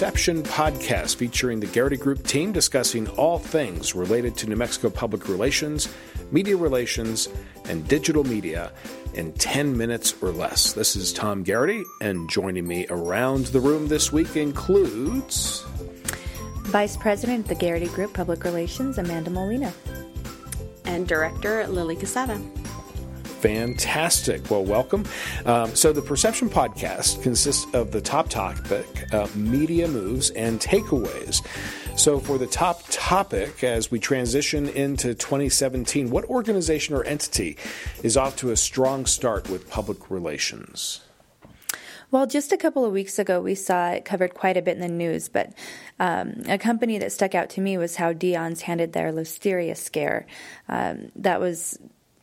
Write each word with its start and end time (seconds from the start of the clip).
Perception 0.00 0.42
podcast 0.42 1.16
featuring 1.16 1.60
the 1.60 1.66
Garrity 1.66 1.98
Group 1.98 2.26
team 2.26 2.52
discussing 2.52 3.06
all 3.18 3.38
things 3.38 3.94
related 3.94 4.34
to 4.38 4.48
New 4.48 4.56
Mexico 4.56 4.88
public 4.88 5.28
relations, 5.28 5.90
media 6.32 6.56
relations, 6.56 7.28
and 7.66 7.86
digital 7.86 8.24
media 8.24 8.72
in 9.12 9.30
10 9.34 9.76
minutes 9.76 10.14
or 10.22 10.30
less. 10.30 10.72
This 10.72 10.96
is 10.96 11.12
Tom 11.12 11.42
Garrity, 11.42 11.84
and 12.00 12.30
joining 12.30 12.66
me 12.66 12.86
around 12.88 13.48
the 13.48 13.60
room 13.60 13.88
this 13.88 14.10
week 14.10 14.36
includes 14.36 15.66
Vice 16.62 16.96
President 16.96 17.40
of 17.40 17.48
the 17.48 17.54
Garrity 17.54 17.88
Group 17.88 18.14
Public 18.14 18.42
Relations, 18.42 18.96
Amanda 18.96 19.28
Molina, 19.28 19.70
and 20.86 21.06
Director 21.06 21.66
Lily 21.66 21.96
Quezada. 21.96 22.40
Fantastic. 23.40 24.50
Well, 24.50 24.64
welcome. 24.64 25.06
Um, 25.46 25.74
so, 25.74 25.94
the 25.94 26.02
Perception 26.02 26.50
Podcast 26.50 27.22
consists 27.22 27.66
of 27.74 27.90
the 27.90 28.00
top 28.00 28.28
topic, 28.28 28.86
uh, 29.14 29.28
media 29.34 29.88
moves, 29.88 30.28
and 30.30 30.60
takeaways. 30.60 31.42
So, 31.98 32.20
for 32.20 32.36
the 32.36 32.46
top 32.46 32.82
topic, 32.90 33.64
as 33.64 33.90
we 33.90 33.98
transition 33.98 34.68
into 34.68 35.14
2017, 35.14 36.10
what 36.10 36.26
organization 36.26 36.94
or 36.94 37.02
entity 37.04 37.56
is 38.02 38.18
off 38.18 38.36
to 38.36 38.50
a 38.50 38.56
strong 38.56 39.06
start 39.06 39.48
with 39.48 39.70
public 39.70 40.10
relations? 40.10 41.00
Well, 42.10 42.26
just 42.26 42.52
a 42.52 42.58
couple 42.58 42.84
of 42.84 42.92
weeks 42.92 43.18
ago, 43.18 43.40
we 43.40 43.54
saw 43.54 43.90
it 43.92 44.04
covered 44.04 44.34
quite 44.34 44.56
a 44.56 44.62
bit 44.62 44.74
in 44.74 44.80
the 44.80 44.88
news, 44.88 45.28
but 45.28 45.54
um, 45.98 46.42
a 46.46 46.58
company 46.58 46.98
that 46.98 47.12
stuck 47.12 47.34
out 47.34 47.48
to 47.50 47.62
me 47.62 47.78
was 47.78 47.96
how 47.96 48.12
Dion's 48.12 48.62
handled 48.62 48.92
their 48.92 49.12
Listeria 49.12 49.76
scare. 49.76 50.26
Um, 50.68 51.12
that 51.16 51.40
was 51.40 51.78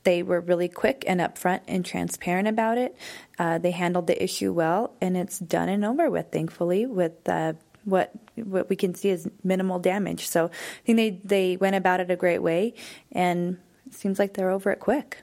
they 0.08 0.24
were 0.24 0.40
really 0.40 0.70
quick 0.70 1.04
and 1.06 1.20
upfront 1.20 1.60
and 1.68 1.86
transparent 1.86 2.48
about 2.48 2.78
it. 2.78 2.96
Uh, 3.38 3.58
they 3.58 3.72
handled 3.72 4.08
the 4.08 4.24
issue 4.24 4.54
well, 4.54 4.94
and 5.02 5.18
it's 5.18 5.38
done 5.38 5.68
and 5.68 5.84
over 5.84 6.10
with, 6.10 6.32
thankfully, 6.32 6.86
with 6.86 7.28
uh, 7.28 7.52
what 7.84 8.14
what 8.36 8.70
we 8.70 8.78
can 8.78 8.96
see 8.96 9.10
is 9.10 9.30
minimal 9.44 9.80
damage. 9.80 10.26
So 10.26 10.46
I 10.46 10.50
think 10.86 10.96
they 10.96 11.10
they 11.26 11.58
went 11.58 11.76
about 11.76 12.00
it 12.00 12.10
a 12.10 12.16
great 12.16 12.42
way, 12.42 12.74
and 13.12 13.58
it 13.86 13.96
seems 13.96 14.18
like 14.18 14.34
they're 14.34 14.50
over 14.50 14.72
it 14.72 14.80
quick. 14.80 15.18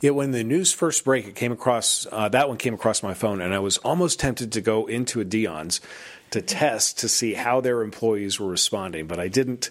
Yeah, 0.00 0.12
when 0.12 0.30
the 0.30 0.42
news 0.42 0.72
first 0.72 1.04
broke, 1.04 1.26
it 1.26 1.34
came 1.34 1.52
across 1.52 2.06
uh, 2.10 2.30
that 2.30 2.48
one 2.48 2.56
came 2.56 2.72
across 2.72 3.02
my 3.02 3.12
phone, 3.12 3.42
and 3.42 3.52
I 3.52 3.58
was 3.58 3.76
almost 3.76 4.20
tempted 4.20 4.52
to 4.52 4.62
go 4.62 4.86
into 4.86 5.20
a 5.20 5.24
Dion's 5.26 5.82
to 6.30 6.40
test 6.40 7.00
to 7.00 7.10
see 7.10 7.34
how 7.34 7.60
their 7.60 7.82
employees 7.82 8.40
were 8.40 8.48
responding, 8.48 9.06
but 9.06 9.20
I 9.20 9.28
didn't. 9.28 9.70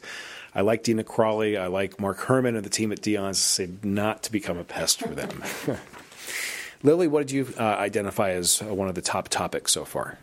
I 0.56 0.62
like 0.62 0.84
Dina 0.84 1.04
Crawley. 1.04 1.58
I 1.58 1.68
like 1.68 2.00
Mark 2.00 2.20
Herman 2.20 2.56
and 2.56 2.66
the 2.66 2.70
team 2.70 2.92
at 2.92 3.02
Dion's. 3.02 3.40
Say 3.40 3.70
not 3.82 4.24
to 4.24 4.32
become 4.32 4.58
a 4.58 4.64
pest 4.64 5.00
for 5.00 5.10
them. 5.10 5.44
Lily, 6.84 7.08
what 7.08 7.28
did 7.28 7.32
you 7.32 7.54
uh, 7.58 7.64
identify 7.64 8.32
as 8.32 8.62
one 8.62 8.90
of 8.90 8.96
the 8.96 9.02
top 9.02 9.30
topics 9.30 9.72
so 9.72 9.86
far? 9.86 10.20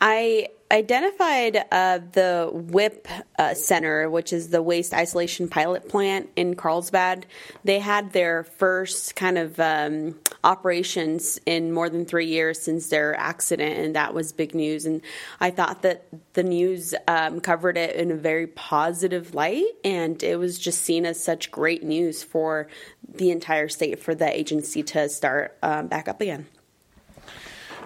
I 0.00 0.48
identified 0.72 1.64
uh, 1.72 1.98
the 2.12 2.48
WIPP 2.52 3.06
uh, 3.38 3.54
Center, 3.54 4.08
which 4.08 4.32
is 4.32 4.48
the 4.48 4.62
Waste 4.62 4.94
Isolation 4.94 5.48
Pilot 5.48 5.88
Plant 5.88 6.30
in 6.36 6.54
Carlsbad. 6.54 7.26
They 7.64 7.80
had 7.80 8.12
their 8.12 8.44
first 8.44 9.16
kind 9.16 9.36
of 9.36 9.58
um, 9.58 10.16
operations 10.44 11.40
in 11.44 11.72
more 11.72 11.88
than 11.88 12.04
three 12.04 12.26
years 12.26 12.60
since 12.60 12.88
their 12.88 13.16
accident, 13.16 13.78
and 13.78 13.96
that 13.96 14.14
was 14.14 14.32
big 14.32 14.54
news. 14.54 14.86
And 14.86 15.02
I 15.40 15.50
thought 15.50 15.82
that 15.82 16.06
the 16.34 16.44
news 16.44 16.94
um, 17.08 17.40
covered 17.40 17.76
it 17.76 17.96
in 17.96 18.12
a 18.12 18.16
very 18.16 18.46
positive 18.46 19.34
light, 19.34 19.64
and 19.84 20.22
it 20.22 20.36
was 20.36 20.58
just 20.58 20.82
seen 20.82 21.04
as 21.04 21.22
such 21.22 21.50
great 21.50 21.82
news 21.82 22.22
for 22.22 22.68
the 23.12 23.32
entire 23.32 23.68
state 23.68 23.98
for 23.98 24.14
the 24.14 24.38
agency 24.38 24.84
to 24.84 25.08
start 25.08 25.58
um, 25.62 25.88
back 25.88 26.06
up 26.06 26.20
again. 26.20 26.46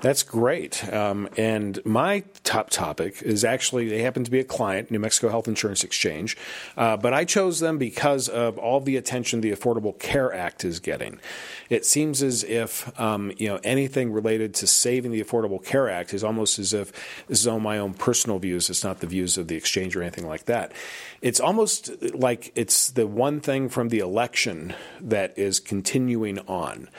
That's 0.00 0.22
great. 0.22 0.92
Um, 0.92 1.30
and 1.38 1.80
my 1.86 2.24
top 2.42 2.68
topic 2.68 3.22
is 3.22 3.42
actually, 3.42 3.88
they 3.88 4.02
happen 4.02 4.22
to 4.24 4.30
be 4.30 4.38
a 4.38 4.44
client, 4.44 4.90
New 4.90 4.98
Mexico 4.98 5.30
Health 5.30 5.48
Insurance 5.48 5.82
Exchange, 5.82 6.36
uh, 6.76 6.98
but 6.98 7.14
I 7.14 7.24
chose 7.24 7.60
them 7.60 7.78
because 7.78 8.28
of 8.28 8.58
all 8.58 8.80
the 8.80 8.98
attention 8.98 9.40
the 9.40 9.52
Affordable 9.52 9.98
Care 9.98 10.30
Act 10.30 10.62
is 10.62 10.78
getting. 10.78 11.18
It 11.70 11.86
seems 11.86 12.22
as 12.22 12.44
if 12.44 12.98
um, 13.00 13.32
you 13.38 13.48
know 13.48 13.58
anything 13.64 14.12
related 14.12 14.52
to 14.56 14.66
saving 14.66 15.12
the 15.12 15.24
Affordable 15.24 15.64
Care 15.64 15.88
Act 15.88 16.12
is 16.12 16.22
almost 16.22 16.58
as 16.58 16.74
if 16.74 16.92
this 17.26 17.40
is 17.40 17.46
on 17.46 17.62
my 17.62 17.78
own 17.78 17.94
personal 17.94 18.38
views. 18.38 18.68
It's 18.68 18.84
not 18.84 19.00
the 19.00 19.06
views 19.06 19.38
of 19.38 19.48
the 19.48 19.56
exchange 19.56 19.96
or 19.96 20.02
anything 20.02 20.26
like 20.26 20.44
that. 20.44 20.72
It's 21.22 21.40
almost 21.40 21.90
like 22.14 22.52
it's 22.54 22.90
the 22.90 23.06
one 23.06 23.40
thing 23.40 23.70
from 23.70 23.88
the 23.88 24.00
election 24.00 24.74
that 25.00 25.38
is 25.38 25.60
continuing 25.60 26.38
on, 26.40 26.90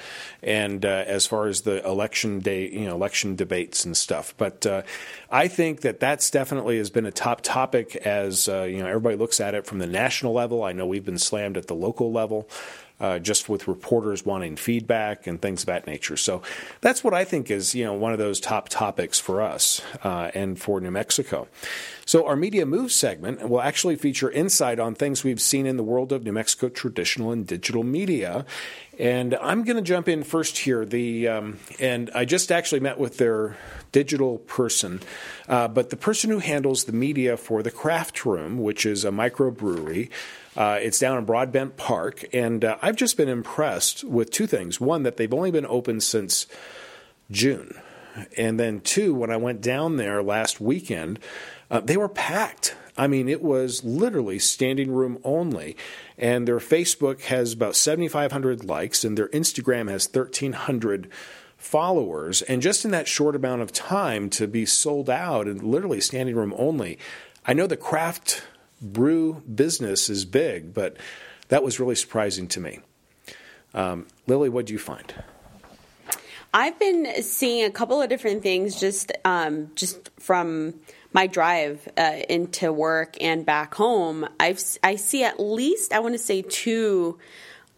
and 0.42 0.84
uh, 0.84 1.03
as 1.06 1.28
far 1.28 1.46
as 1.46 1.62
the 1.62 1.86
election 1.86 2.40
day, 2.40 2.66
you 2.85 2.91
know 2.91 2.96
election 2.96 3.35
debates 3.35 3.84
and 3.84 3.97
stuff. 3.97 4.35
But 4.38 4.63
uh, 4.68 4.84
I 5.31 5.47
think 5.47 5.81
that 5.81 6.00
that's 6.00 6.29
definitely 6.29 6.78
has 6.78 6.91
been 6.91 7.07
a 7.07 7.12
top 7.12 7.41
topic 7.41 7.96
as 7.96 8.47
uh, 8.47 8.62
you 8.63 8.78
know 8.78 8.88
everybody 8.88 9.16
looks 9.16 9.40
at 9.40 9.56
it 9.56 9.66
from 9.66 9.79
the 9.79 9.88
national 9.88 10.34
level. 10.34 10.63
I 10.63 10.72
know 10.72 10.85
we've 10.85 11.03
been 11.03 11.18
slammed 11.18 11.57
at 11.57 11.66
the 11.66 11.74
local 11.74 12.12
level 12.12 12.47
uh, 13.00 13.19
just 13.19 13.50
with 13.50 13.67
reporters 13.67 14.25
wanting 14.25 14.56
feedback 14.56 15.28
and 15.28 15.41
things 15.41 15.63
of 15.63 15.67
that 15.67 15.85
nature. 15.85 16.16
So 16.17 16.41
that's 16.81 17.03
what 17.03 17.13
I 17.13 17.23
think 17.25 17.51
is 17.51 17.75
you 17.75 17.83
know 17.83 17.94
one 17.94 18.13
of 18.13 18.19
those 18.19 18.39
top 18.39 18.69
topics 18.69 19.19
for 19.19 19.41
us 19.41 19.81
uh, 20.03 20.31
and 20.33 20.59
for 20.59 20.79
New 20.79 20.91
Mexico. 20.91 21.47
So 22.06 22.28
our 22.28 22.35
media 22.35 22.66
move 22.66 22.91
segment 22.91 23.50
will 23.50 23.61
actually 23.61 23.95
feature 23.95 24.29
insight 24.29 24.79
on 24.79 24.94
things 24.94 25.23
we've 25.23 25.41
seen 25.41 25.66
in 25.66 25.75
the 25.75 25.83
world 25.83 26.11
of 26.11 26.23
New 26.23 26.33
Mexico 26.33 26.69
traditional 26.69 27.31
and 27.31 27.47
digital 27.47 27.83
media. 27.83 28.45
And 29.00 29.35
I'm 29.41 29.63
going 29.63 29.77
to 29.77 29.81
jump 29.81 30.07
in 30.07 30.23
first 30.23 30.59
here. 30.59 30.85
The 30.85 31.27
um, 31.27 31.59
and 31.79 32.12
I 32.16 32.25
just 32.25 32.51
actually 32.51 32.79
met 32.79 33.00
with 33.00 33.17
their 33.17 33.57
digital 33.91 34.38
person, 34.38 35.01
uh, 35.50 35.67
but 35.67 35.89
the 35.89 35.97
person 35.97 36.29
who 36.29 36.39
handles 36.39 36.85
the 36.85 36.94
media 36.94 37.38
for 37.38 37.63
the 37.63 37.72
Craft 37.72 38.25
Room, 38.25 38.59
which 38.62 38.85
is 38.85 39.03
a 39.03 39.09
microbrewery. 39.09 40.09
Uh, 40.56 40.80
it's 40.82 41.00
down 41.00 41.18
in 41.18 41.26
Broadbent 41.26 41.76
Park, 41.76 42.24
and 42.34 42.64
uh, 42.64 42.78
I've 42.82 42.96
just 42.96 43.18
been 43.18 43.28
impressed 43.28 44.04
with 44.04 44.32
two 44.32 44.48
things. 44.48 44.80
One, 44.80 45.04
that 45.04 45.18
they've 45.18 45.34
only 45.34 45.52
been 45.52 45.66
open 45.66 46.00
since 46.00 46.48
June. 47.30 47.78
And 48.38 48.58
then, 48.58 48.80
two, 48.80 49.14
when 49.14 49.30
I 49.30 49.38
went 49.38 49.60
down 49.60 49.98
there 49.98 50.24
last 50.24 50.62
weekend, 50.62 51.20
uh, 51.70 51.82
they 51.82 51.98
were 51.98 52.08
packed. 52.08 52.76
I 52.98 53.08
mean, 53.08 53.28
it 53.28 53.42
was 53.42 53.84
literally 53.84 54.40
standing 54.40 54.92
room 54.92 55.20
only. 55.26 55.76
And 56.18 56.48
their 56.48 56.60
Facebook 56.60 57.24
has 57.24 57.52
about 57.52 57.76
7,500 57.76 58.64
likes, 58.64 59.04
and 59.04 59.18
their 59.18 59.28
Instagram 59.30 59.90
has 59.90 60.08
1,300 60.08 61.10
followers. 61.58 62.42
And 62.44 62.62
just 62.62 62.86
in 62.86 62.92
that 62.92 63.10
short 63.10 63.36
amount 63.36 63.62
of 63.62 63.74
time 63.74 64.30
to 64.32 64.48
be 64.48 64.66
sold 64.66 65.10
out 65.10 65.48
and 65.48 65.62
literally 65.62 66.00
standing 66.00 66.36
room 66.36 66.54
only, 66.58 66.98
I 67.46 67.54
know 67.54 67.68
the 67.68 67.76
craft 67.76 68.44
brew 68.94 69.41
business 69.53 70.09
is 70.09 70.25
big, 70.25 70.73
but 70.73 70.97
that 71.50 71.63
was 71.63 71.79
really 71.79 71.96
surprising 71.96 72.47
to 72.50 72.59
me. 72.59 72.79
Um, 73.73 74.07
Lily, 74.28 74.50
what 74.50 74.66
do 74.66 74.73
you 74.73 74.79
find? 74.79 75.13
I've 76.53 76.79
been 76.79 77.22
seeing 77.22 77.66
a 77.66 77.69
couple 77.69 78.01
of 78.01 78.07
different 78.07 78.41
things 78.41 78.79
just 78.79 79.12
um, 79.25 79.72
just 79.75 80.09
from 80.19 80.75
my 81.12 81.28
drive 81.28 81.88
uh, 81.97 82.22
into 82.29 82.72
work 82.72 83.18
and 83.19 83.45
back 83.45 83.75
home. 83.75 84.28
I've 84.40 84.62
I 84.81 84.95
see 84.95 85.25
at 85.25 85.40
least 85.40 85.91
I 85.91 86.00
want 86.00 86.13
to 86.13 86.19
say 86.19 86.41
two 86.41 87.19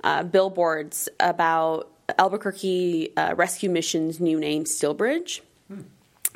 uh, 0.04 0.24
billboards 0.24 1.10
about 1.20 1.90
Albuquerque 2.20 3.14
uh, 3.18 3.34
Rescue 3.36 3.70
Mission's 3.70 4.20
new 4.20 4.40
name, 4.40 4.66
Steelbridge. 4.66 5.42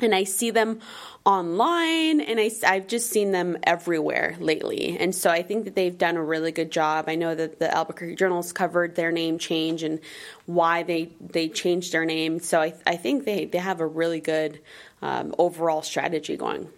And 0.02 0.14
I 0.14 0.24
see 0.24 0.50
them 0.50 0.80
online 1.24 2.20
and 2.20 2.40
I, 2.40 2.50
I've 2.66 2.88
just 2.88 3.10
seen 3.10 3.30
them 3.30 3.56
everywhere 3.62 4.36
lately. 4.40 4.96
And 4.98 5.14
so 5.14 5.30
I 5.30 5.42
think 5.42 5.64
that 5.64 5.74
they've 5.74 5.96
done 5.96 6.16
a 6.16 6.22
really 6.22 6.52
good 6.52 6.72
job. 6.72 7.04
I 7.08 7.14
know 7.14 7.34
that 7.34 7.58
the 7.58 7.72
Albuquerque 7.72 8.16
Journals 8.16 8.52
covered 8.52 8.96
their 8.96 9.12
name 9.12 9.38
change 9.38 9.82
and 9.82 10.00
why 10.46 10.82
they, 10.82 11.10
they 11.20 11.48
changed 11.48 11.92
their 11.92 12.04
name. 12.04 12.40
So 12.40 12.60
I, 12.60 12.74
I 12.86 12.96
think 12.96 13.24
they, 13.24 13.44
they 13.44 13.58
have 13.58 13.80
a 13.80 13.86
really 13.86 14.20
good 14.20 14.60
um, 15.00 15.34
overall 15.38 15.82
strategy 15.82 16.36
going. 16.36 16.68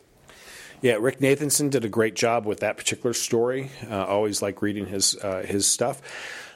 Yeah, 0.83 0.99
Rick 1.01 1.21
Nathanson 1.21 1.71
did 1.71 1.87
a 1.87 1.89
great 1.89 2.15
job 2.15 2.45
with 2.45 2.61
that 2.61 2.77
particular 2.77 3.15
story. 3.15 3.71
Uh, 3.89 4.05
always 4.05 4.43
like 4.43 4.61
reading 4.61 4.85
his 4.85 5.17
uh, 5.17 5.43
his 5.43 5.67
stuff. 5.67 6.03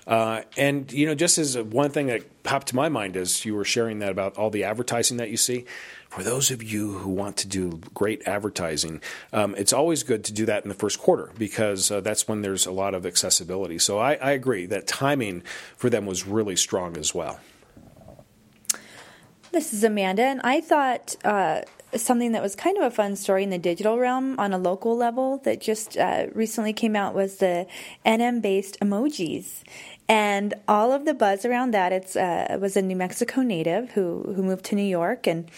Uh, 0.09 0.41
and 0.57 0.91
you 0.91 1.07
know, 1.07 1.15
just 1.15 1.37
as 1.37 1.57
one 1.59 1.91
thing 1.91 2.07
that 2.07 2.43
popped 2.43 2.69
to 2.69 2.75
my 2.75 2.89
mind 2.89 3.15
as 3.15 3.45
you 3.45 3.55
were 3.55 3.65
sharing 3.65 3.99
that 3.99 4.11
about 4.11 4.39
all 4.39 4.49
the 4.49 4.65
advertising 4.65 5.19
that 5.19 5.29
you 5.29 5.37
see, 5.37 5.67
for 6.09 6.23
those 6.23 6.51
of 6.51 6.63
you 6.63 6.99
who 6.99 7.11
want 7.11 7.37
to 7.37 7.47
do 7.47 7.79
great 7.93 8.27
advertising, 8.27 9.03
um, 9.35 9.55
it's 9.59 9.75
always 9.75 10.03
good 10.03 10.25
to 10.25 10.33
do 10.33 10.47
that 10.47 10.63
in 10.65 10.71
the 10.71 10.75
first 10.75 10.99
quarter 10.99 11.31
because 11.39 11.91
uh, 11.91 12.01
that's 12.01 12.27
when 12.27 12.41
there's 12.41 12.65
a 12.65 12.73
lot 12.73 12.95
of 12.95 13.05
accessibility. 13.05 13.79
So 13.79 13.99
I, 13.99 14.15
I, 14.15 14.31
agree 14.31 14.65
that 14.67 14.87
timing 14.87 15.43
for 15.77 15.91
them 15.91 16.07
was 16.07 16.27
really 16.27 16.57
strong 16.57 16.97
as 16.97 17.15
well. 17.15 17.39
This 19.53 19.75
is 19.75 19.85
Amanda, 19.85 20.23
and 20.23 20.41
I 20.43 20.63
thought 20.63 21.17
uh, 21.25 21.63
something 21.95 22.33
that 22.33 22.43
was 22.43 22.55
kind 22.55 22.77
of 22.77 22.85
a 22.85 22.91
fun 22.91 23.17
story 23.17 23.43
in 23.43 23.51
the 23.51 23.59
digital 23.59 23.99
realm 23.99 24.39
on 24.39 24.53
a 24.53 24.59
local 24.59 24.97
level 24.97 25.39
that 25.39 25.61
just 25.61 25.97
uh, 25.97 26.27
recently 26.35 26.73
came 26.73 26.95
out 26.95 27.15
was 27.15 27.37
the 27.37 27.67
NM 28.05 28.43
based 28.43 28.79
emojis. 28.81 29.63
And 30.09 30.55
all 30.67 30.93
of 30.93 31.05
the 31.05 31.13
buzz 31.15 31.45
around 31.45 31.73
that, 31.73 31.93
it's 31.93 32.17
uh, 32.17 32.57
was 32.61 32.77
a 32.77 32.83
New 32.83 32.97
Mexico 32.97 33.43
native 33.43 33.91
who 33.91 34.33
who 34.35 34.43
moved 34.43 34.65
to 34.67 34.75
New 34.75 34.83
York 34.83 35.27
and 35.27 35.51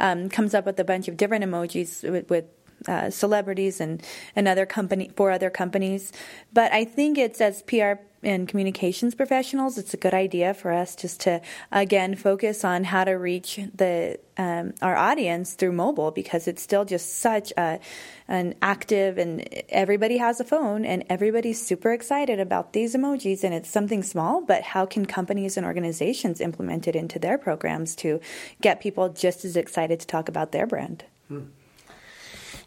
um, 0.00 0.28
comes 0.28 0.54
up 0.54 0.66
with 0.66 0.78
a 0.80 0.84
bunch 0.84 1.06
of 1.06 1.16
different 1.16 1.44
emojis 1.44 2.10
with, 2.10 2.28
with 2.28 2.46
uh, 2.88 3.10
celebrities 3.10 3.80
and 3.80 4.02
and 4.34 4.48
other 4.48 4.66
company 4.66 5.10
for 5.16 5.30
other 5.30 5.50
companies. 5.50 6.12
But 6.52 6.72
I 6.72 6.84
think 6.84 7.18
it's 7.18 7.40
as 7.40 7.62
PR 7.62 7.94
and 8.22 8.46
communications 8.46 9.14
professionals, 9.14 9.78
it's 9.78 9.94
a 9.94 9.96
good 9.96 10.14
idea 10.14 10.54
for 10.54 10.72
us 10.72 10.94
just 10.94 11.20
to 11.20 11.40
again 11.70 12.14
focus 12.14 12.64
on 12.64 12.84
how 12.84 13.04
to 13.04 13.12
reach 13.12 13.58
the 13.74 14.18
um, 14.36 14.72
our 14.80 14.96
audience 14.96 15.54
through 15.54 15.72
mobile 15.72 16.10
because 16.10 16.48
it's 16.48 16.62
still 16.62 16.84
just 16.84 17.18
such 17.18 17.52
a 17.56 17.80
an 18.28 18.54
active 18.62 19.18
and 19.18 19.46
everybody 19.68 20.16
has 20.18 20.40
a 20.40 20.44
phone 20.44 20.84
and 20.84 21.04
everybody's 21.10 21.64
super 21.64 21.92
excited 21.92 22.40
about 22.40 22.72
these 22.72 22.94
emojis 22.94 23.44
and 23.44 23.52
it's 23.52 23.68
something 23.68 24.02
small 24.02 24.40
but 24.40 24.62
how 24.62 24.86
can 24.86 25.04
companies 25.04 25.56
and 25.56 25.66
organizations 25.66 26.40
implement 26.40 26.88
it 26.88 26.96
into 26.96 27.18
their 27.18 27.36
programs 27.36 27.94
to 27.94 28.20
get 28.62 28.80
people 28.80 29.08
just 29.10 29.44
as 29.44 29.56
excited 29.56 30.00
to 30.00 30.06
talk 30.06 30.28
about 30.28 30.52
their 30.52 30.66
brand 30.66 31.04
hmm. 31.28 31.40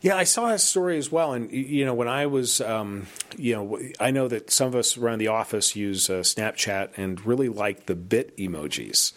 Yeah, 0.06 0.18
I 0.18 0.24
saw 0.24 0.50
that 0.50 0.62
story 0.62 1.00
as 1.00 1.12
well. 1.12 1.34
And, 1.34 1.52
you 1.52 1.84
know, 1.84 1.96
when 1.96 2.08
I 2.08 2.28
was, 2.28 2.62
um, 2.62 3.08
you 3.40 3.56
know, 3.56 3.80
I 4.00 4.12
know 4.12 4.28
that 4.28 4.52
some 4.52 4.68
of 4.68 4.76
us 4.76 4.98
around 4.98 5.18
the 5.18 5.30
office 5.30 5.76
use 5.76 6.12
uh, 6.12 6.20
Snapchat 6.20 6.90
and 6.96 7.26
really 7.26 7.50
like 7.50 7.88
the 7.88 7.96
Bitmojis. 7.96 9.14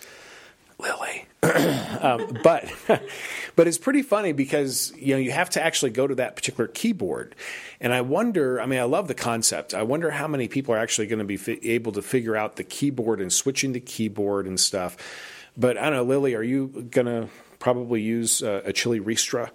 Lily. 0.78 1.26
um, 2.00 2.38
but 2.42 2.72
but 3.56 3.68
it's 3.68 3.76
pretty 3.76 4.00
funny 4.00 4.32
because 4.32 4.94
you 4.96 5.12
know 5.12 5.18
you 5.18 5.30
have 5.30 5.50
to 5.50 5.62
actually 5.62 5.90
go 5.90 6.06
to 6.06 6.14
that 6.14 6.36
particular 6.36 6.68
keyboard, 6.68 7.34
and 7.80 7.92
I 7.92 8.00
wonder. 8.00 8.60
I 8.60 8.66
mean, 8.66 8.78
I 8.78 8.84
love 8.84 9.08
the 9.08 9.14
concept. 9.14 9.74
I 9.74 9.82
wonder 9.82 10.10
how 10.10 10.28
many 10.28 10.48
people 10.48 10.74
are 10.74 10.78
actually 10.78 11.08
going 11.08 11.18
to 11.18 11.24
be 11.24 11.36
fi- 11.36 11.60
able 11.64 11.92
to 11.92 12.02
figure 12.02 12.36
out 12.36 12.56
the 12.56 12.64
keyboard 12.64 13.20
and 13.20 13.32
switching 13.32 13.72
the 13.72 13.80
keyboard 13.80 14.46
and 14.46 14.58
stuff. 14.58 14.96
But 15.56 15.76
I 15.76 15.90
don't 15.90 15.94
know, 15.94 16.04
Lily. 16.04 16.34
Are 16.34 16.42
you 16.42 16.88
going 16.90 17.06
to 17.06 17.28
probably 17.58 18.00
use 18.00 18.42
uh, 18.42 18.62
a 18.64 18.72
chili 18.72 19.00
ristra 19.00 19.50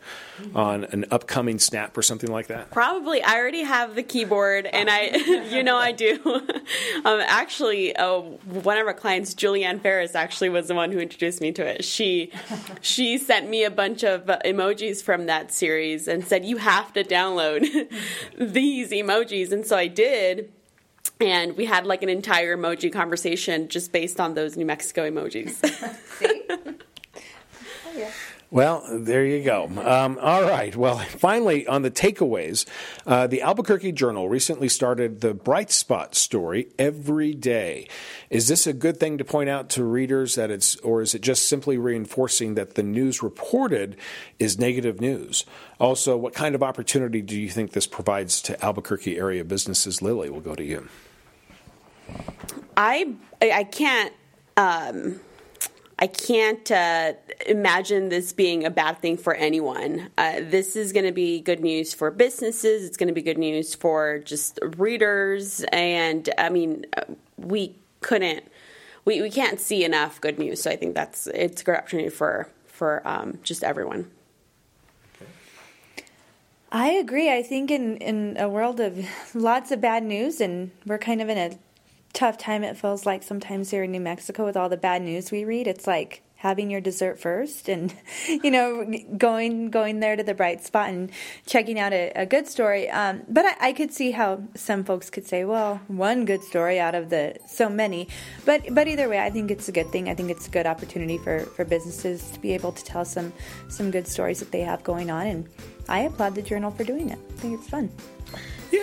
on 0.53 0.83
an 0.85 1.05
upcoming 1.11 1.59
snap 1.59 1.97
or 1.97 2.01
something 2.01 2.31
like 2.31 2.47
that? 2.47 2.71
Probably. 2.71 3.23
I 3.23 3.37
already 3.37 3.63
have 3.63 3.95
the 3.95 4.03
keyboard, 4.03 4.65
and 4.65 4.89
I, 4.89 5.05
you 5.51 5.63
know, 5.63 5.77
I 5.77 5.91
do. 5.91 6.19
um, 7.05 7.21
actually, 7.21 7.95
uh, 7.95 8.19
one 8.19 8.77
of 8.77 8.87
our 8.87 8.93
clients, 8.93 9.33
Julianne 9.33 9.81
Ferris, 9.81 10.15
actually 10.15 10.49
was 10.49 10.67
the 10.67 10.75
one 10.75 10.91
who 10.91 10.99
introduced 10.99 11.41
me 11.41 11.51
to 11.53 11.65
it. 11.65 11.83
She, 11.85 12.31
she 12.81 13.17
sent 13.17 13.49
me 13.49 13.63
a 13.63 13.71
bunch 13.71 14.03
of 14.03 14.29
uh, 14.29 14.39
emojis 14.45 15.01
from 15.01 15.25
that 15.27 15.53
series 15.53 16.07
and 16.07 16.25
said, 16.25 16.45
"You 16.45 16.57
have 16.57 16.93
to 16.93 17.03
download 17.03 17.89
these 18.37 18.91
emojis," 18.91 19.51
and 19.51 19.65
so 19.65 19.77
I 19.77 19.87
did 19.87 20.51
and 21.19 21.55
we 21.55 21.65
had 21.65 21.85
like 21.85 22.03
an 22.03 22.09
entire 22.09 22.57
emoji 22.57 22.91
conversation 22.91 23.69
just 23.69 23.91
based 23.91 24.19
on 24.19 24.33
those 24.33 24.57
New 24.57 24.65
Mexico 24.65 25.09
emojis. 25.09 25.59
Well, 28.53 28.85
there 28.91 29.25
you 29.25 29.43
go. 29.43 29.63
Um, 29.83 30.19
all 30.21 30.43
right. 30.43 30.75
Well, 30.75 30.99
finally, 30.99 31.65
on 31.65 31.81
the 31.81 31.89
takeaways, 31.89 32.67
uh, 33.07 33.25
the 33.25 33.41
Albuquerque 33.41 33.93
Journal 33.93 34.29
recently 34.29 34.69
started 34.69 35.21
the 35.21 35.33
Bright 35.33 35.71
Spot 35.71 36.13
story 36.13 36.67
every 36.77 37.33
day. 37.33 37.87
Is 38.29 38.47
this 38.47 38.67
a 38.67 38.73
good 38.73 38.99
thing 38.99 39.17
to 39.17 39.25
point 39.25 39.49
out 39.49 39.69
to 39.71 39.83
readers 39.83 40.35
that 40.35 40.51
it's, 40.51 40.75
or 40.81 41.01
is 41.01 41.15
it 41.15 41.23
just 41.23 41.49
simply 41.49 41.79
reinforcing 41.79 42.53
that 42.53 42.75
the 42.75 42.83
news 42.83 43.23
reported 43.23 43.97
is 44.37 44.59
negative 44.59 45.01
news? 45.01 45.45
Also, 45.79 46.15
what 46.15 46.35
kind 46.35 46.53
of 46.53 46.61
opportunity 46.61 47.23
do 47.23 47.39
you 47.39 47.49
think 47.49 47.71
this 47.71 47.87
provides 47.87 48.39
to 48.43 48.63
Albuquerque 48.63 49.17
area 49.17 49.43
businesses? 49.43 49.99
Lily, 49.99 50.29
we'll 50.29 50.41
go 50.41 50.53
to 50.53 50.63
you. 50.63 50.87
I 52.77 53.15
I 53.41 53.63
can't. 53.63 54.13
Um 54.57 55.21
I 56.03 56.07
can't 56.07 56.69
uh, 56.69 57.13
imagine 57.47 58.09
this 58.09 58.33
being 58.33 58.65
a 58.65 58.69
bad 58.69 58.99
thing 58.99 59.15
for 59.15 59.33
anyone. 59.33 60.09
Uh, 60.17 60.41
this 60.41 60.75
is 60.75 60.91
going 60.91 61.05
to 61.05 61.13
be 61.13 61.39
good 61.39 61.61
news 61.61 61.93
for 61.93 62.11
businesses. 62.11 62.83
It's 62.83 62.97
going 62.97 63.07
to 63.07 63.13
be 63.13 63.21
good 63.21 63.37
news 63.37 63.73
for 63.73 64.19
just 64.19 64.59
readers. 64.75 65.63
And 65.71 66.29
I 66.37 66.49
mean, 66.49 66.85
uh, 66.97 67.03
we 67.37 67.77
couldn't, 68.01 68.43
we, 69.05 69.21
we 69.21 69.29
can't 69.29 69.61
see 69.61 69.85
enough 69.85 70.19
good 70.19 70.37
news. 70.37 70.61
So 70.61 70.71
I 70.71 70.75
think 70.75 70.93
that's 70.93 71.27
it's 71.27 71.61
a 71.61 71.63
great 71.63 71.77
opportunity 71.77 72.09
for 72.09 72.49
for 72.65 73.01
um, 73.07 73.39
just 73.41 73.63
everyone. 73.63 74.11
I 76.69 76.89
agree. 76.89 77.31
I 77.31 77.41
think 77.43 77.71
in 77.71 77.95
in 77.99 78.35
a 78.37 78.49
world 78.49 78.81
of 78.81 79.07
lots 79.33 79.71
of 79.71 79.79
bad 79.79 80.03
news, 80.03 80.41
and 80.41 80.71
we're 80.85 80.97
kind 80.97 81.21
of 81.21 81.29
in 81.29 81.37
a 81.37 81.57
tough 82.13 82.37
time 82.37 82.63
it 82.63 82.77
feels 82.77 83.05
like 83.05 83.23
sometimes 83.23 83.71
here 83.71 83.83
in 83.83 83.91
New 83.91 83.99
Mexico 83.99 84.45
with 84.45 84.55
all 84.55 84.69
the 84.69 84.77
bad 84.77 85.01
news 85.01 85.31
we 85.31 85.43
read. 85.43 85.67
It's 85.67 85.87
like 85.87 86.21
having 86.43 86.69
your 86.69 86.81
dessert 86.81 87.17
first 87.17 87.69
and 87.69 87.95
you 88.27 88.51
know 88.51 88.85
going 89.17 89.69
going 89.69 90.01
there 90.01 90.17
to 90.17 90.23
the 90.23 90.33
bright 90.33 90.61
spot 90.61 90.89
and 90.89 91.09
checking 91.45 91.79
out 91.79 91.93
a, 91.93 92.11
a 92.15 92.25
good 92.25 92.47
story. 92.47 92.89
Um, 92.89 93.23
but 93.29 93.45
I, 93.45 93.69
I, 93.69 93.73
could 93.73 93.93
see 93.93 94.11
how 94.11 94.43
some 94.53 94.83
folks 94.83 95.09
could 95.09 95.25
say 95.25 95.45
well 95.45 95.79
one 95.87 96.25
good 96.25 96.43
story 96.43 96.81
out 96.81 96.95
of 96.95 97.09
the 97.09 97.37
so 97.47 97.69
many. 97.69 98.09
But 98.45 98.73
but 98.75 98.87
either 98.87 99.07
way 99.07 99.19
i 99.19 99.29
think 99.29 99.51
it's 99.51 99.69
a 99.69 99.71
good 99.71 99.89
thing. 99.89 100.09
I 100.09 100.15
think 100.15 100.29
it's 100.29 100.47
a 100.47 100.51
good 100.51 100.67
opportunity 100.67 101.17
for 101.17 101.39
for 101.55 101.63
businesses 101.63 102.29
to 102.31 102.39
be 102.39 102.53
able 102.53 102.73
to 102.73 102.83
tell 102.83 103.05
some 103.05 103.31
some 103.69 103.89
good 103.89 104.07
stories 104.07 104.39
that 104.39 104.51
they 104.51 104.61
have 104.61 104.83
going 104.83 105.09
on. 105.09 105.27
And 105.27 105.49
i 105.87 106.01
applaud 106.01 106.35
the 106.35 106.41
journal 106.41 106.71
for 106.71 106.83
doing 106.83 107.09
it. 107.09 107.19
I 107.31 107.39
think 107.39 107.59
it's 107.59 107.69
fun 107.69 107.89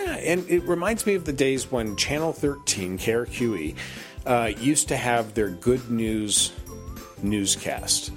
yeah, 0.03 0.15
and 0.15 0.49
it 0.49 0.63
reminds 0.63 1.05
me 1.05 1.15
of 1.15 1.25
the 1.25 1.33
days 1.33 1.71
when 1.71 1.95
Channel 1.95 2.33
13, 2.33 2.97
KRQE, 2.97 3.75
uh, 4.25 4.51
used 4.57 4.87
to 4.89 4.97
have 4.97 5.33
their 5.33 5.49
good 5.49 5.89
news 5.89 6.53
newscast. 7.21 8.11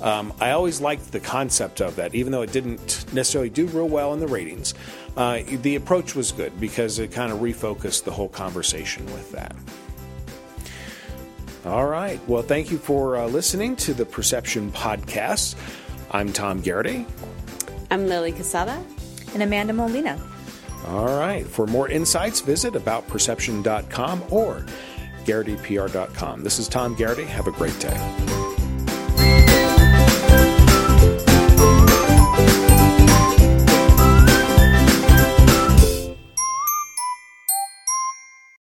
Um, 0.00 0.32
I 0.40 0.50
always 0.50 0.80
liked 0.80 1.12
the 1.12 1.20
concept 1.20 1.80
of 1.80 1.96
that, 1.96 2.14
even 2.14 2.32
though 2.32 2.42
it 2.42 2.52
didn't 2.52 3.06
necessarily 3.12 3.50
do 3.50 3.66
real 3.68 3.88
well 3.88 4.12
in 4.14 4.20
the 4.20 4.26
ratings. 4.26 4.74
Uh, 5.16 5.42
the 5.46 5.76
approach 5.76 6.14
was 6.14 6.32
good 6.32 6.58
because 6.58 6.98
it 6.98 7.12
kind 7.12 7.32
of 7.32 7.38
refocused 7.38 8.04
the 8.04 8.10
whole 8.10 8.28
conversation 8.28 9.04
with 9.06 9.30
that. 9.32 9.54
All 11.64 11.86
right. 11.86 12.20
Well, 12.28 12.42
thank 12.42 12.72
you 12.72 12.78
for 12.78 13.16
uh, 13.16 13.26
listening 13.26 13.76
to 13.76 13.94
the 13.94 14.04
Perception 14.04 14.72
Podcast. 14.72 15.54
I'm 16.10 16.32
Tom 16.32 16.60
Garrity. 16.60 17.06
I'm 17.90 18.08
Lily 18.08 18.32
Quezada. 18.32 18.84
And 19.34 19.42
Amanda 19.42 19.72
Molina. 19.72 20.20
All 20.88 21.18
right. 21.18 21.46
For 21.46 21.66
more 21.66 21.88
insights, 21.88 22.40
visit 22.40 22.74
aboutperception.com 22.74 24.24
or 24.30 24.66
garritypr.com. 25.24 26.42
This 26.42 26.58
is 26.58 26.68
Tom 26.68 26.94
Garrity. 26.94 27.24
Have 27.24 27.46
a 27.46 27.52
great 27.52 27.78
day. 27.78 28.41